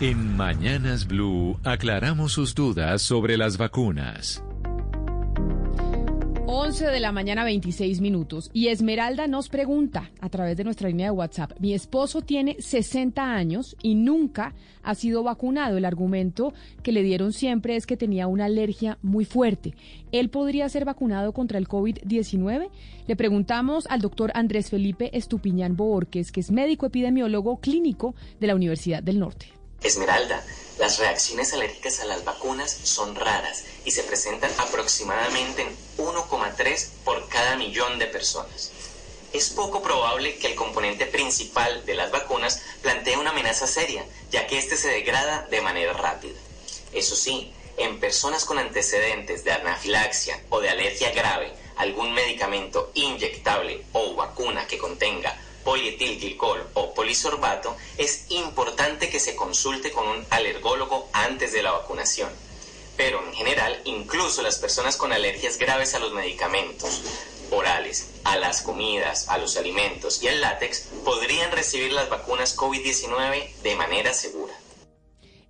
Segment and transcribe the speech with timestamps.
[0.00, 4.44] En Mañanas Blue aclaramos sus dudas sobre las vacunas.
[6.46, 11.06] 11 de la mañana 26 minutos y Esmeralda nos pregunta a través de nuestra línea
[11.06, 15.76] de WhatsApp, mi esposo tiene 60 años y nunca ha sido vacunado.
[15.76, 16.52] El argumento
[16.84, 19.74] que le dieron siempre es que tenía una alergia muy fuerte.
[20.12, 22.70] ¿Él podría ser vacunado contra el COVID-19?
[23.08, 28.54] Le preguntamos al doctor Andrés Felipe Estupiñán Borges, que es médico epidemiólogo clínico de la
[28.54, 29.57] Universidad del Norte.
[29.82, 30.44] Esmeralda,
[30.78, 37.28] las reacciones alérgicas a las vacunas son raras y se presentan aproximadamente en 1,3 por
[37.28, 38.72] cada millón de personas.
[39.32, 44.46] Es poco probable que el componente principal de las vacunas plantee una amenaza seria, ya
[44.46, 46.38] que éste se degrada de manera rápida.
[46.92, 53.84] Eso sí, en personas con antecedentes de anafilaxia o de alergia grave, algún medicamento inyectable
[53.92, 61.08] o vacuna que contenga polietilglicol o polisorbato, es importante que se consulte con un alergólogo
[61.14, 62.28] antes de la vacunación.
[62.98, 67.00] Pero en general, incluso las personas con alergias graves a los medicamentos
[67.50, 73.54] orales, a las comidas, a los alimentos y al látex podrían recibir las vacunas COVID-19
[73.62, 74.52] de manera segura.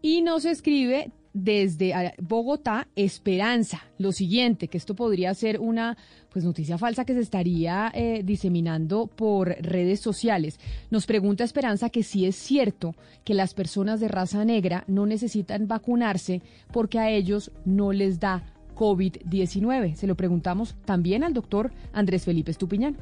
[0.00, 3.82] Y nos escribe desde ah, Bogotá Esperanza.
[3.98, 5.96] Lo siguiente, que esto podría ser una
[6.30, 10.58] pues noticia falsa que se estaría eh, diseminando por redes sociales.
[10.90, 12.94] Nos pregunta Esperanza que si es cierto
[13.24, 18.44] que las personas de raza negra no necesitan vacunarse porque a ellos no les da
[18.74, 19.94] COVID-19.
[19.94, 22.96] Se lo preguntamos también al doctor Andrés Felipe Estupiñán.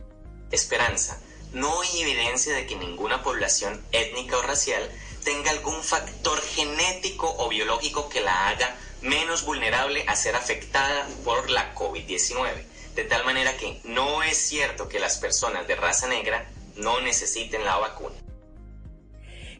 [0.50, 1.20] Esperanza,
[1.54, 4.82] no hay evidencia de que ninguna población étnica o racial
[5.24, 11.50] tenga algún factor genético o biológico que la haga menos vulnerable a ser afectada por
[11.50, 12.48] la COVID-19.
[12.94, 16.44] De tal manera que no es cierto que las personas de raza negra
[16.76, 18.14] no necesiten la vacuna.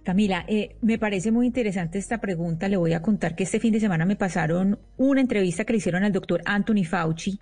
[0.02, 2.68] Camila, eh, me parece muy interesante esta pregunta.
[2.68, 5.78] Le voy a contar que este fin de semana me pasaron una entrevista que le
[5.78, 7.38] hicieron al doctor Anthony Fauci,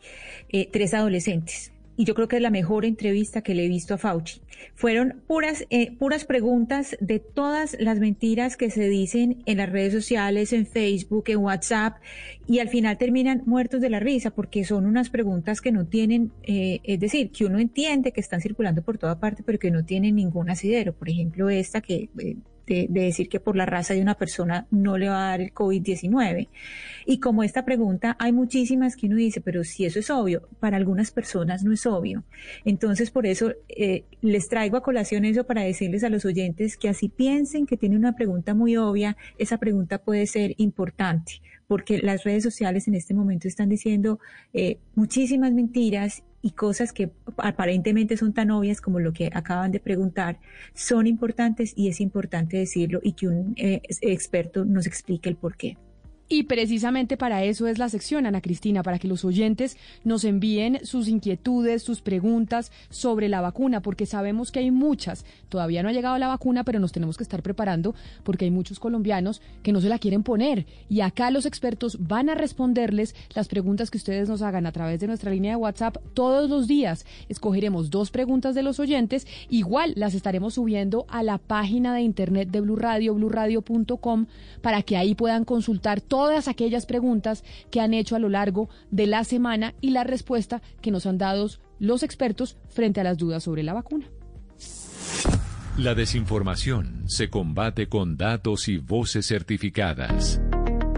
[0.48, 3.92] eh, tres adolescentes y yo creo que es la mejor entrevista que le he visto
[3.92, 4.40] a Fauci.
[4.76, 9.94] Fueron puras, eh, puras preguntas de todas las mentiras que se dicen en las redes
[9.94, 11.96] sociales, en Facebook, en WhatsApp,
[12.46, 16.30] y al final terminan muertos de la risa porque son unas preguntas que no tienen,
[16.44, 19.84] eh, es decir, que uno entiende que están circulando por toda parte, pero que no
[19.84, 20.92] tienen ningún asidero.
[20.92, 22.10] Por ejemplo, esta que...
[22.20, 22.36] Eh,
[22.68, 25.52] de, decir que por la raza de una persona no le va a dar el
[25.52, 26.48] COVID-19.
[27.06, 30.76] Y como esta pregunta, hay muchísimas que uno dice, pero si eso es obvio, para
[30.76, 32.24] algunas personas no es obvio.
[32.64, 36.88] Entonces, por eso eh, les traigo a colación eso para decirles a los oyentes que
[36.88, 42.24] así piensen que tiene una pregunta muy obvia, esa pregunta puede ser importante porque las
[42.24, 44.18] redes sociales en este momento están diciendo
[44.54, 49.80] eh, muchísimas mentiras y cosas que aparentemente son tan obvias como lo que acaban de
[49.80, 50.38] preguntar,
[50.74, 55.56] son importantes y es importante decirlo y que un eh, experto nos explique el por
[55.56, 55.76] qué.
[56.30, 60.80] Y precisamente para eso es la sección, Ana Cristina, para que los oyentes nos envíen
[60.84, 65.24] sus inquietudes, sus preguntas sobre la vacuna, porque sabemos que hay muchas.
[65.48, 67.94] Todavía no ha llegado la vacuna, pero nos tenemos que estar preparando
[68.24, 70.66] porque hay muchos colombianos que no se la quieren poner.
[70.90, 75.00] Y acá los expertos van a responderles las preguntas que ustedes nos hagan a través
[75.00, 77.06] de nuestra línea de WhatsApp todos los días.
[77.30, 82.50] Escogeremos dos preguntas de los oyentes, igual las estaremos subiendo a la página de internet
[82.50, 84.26] de Blue Radio, bluradio.com,
[84.60, 89.06] para que ahí puedan consultar todas aquellas preguntas que han hecho a lo largo de
[89.06, 91.48] la semana y la respuesta que nos han dado
[91.78, 94.06] los expertos frente a las dudas sobre la vacuna.
[95.76, 100.40] La desinformación se combate con datos y voces certificadas.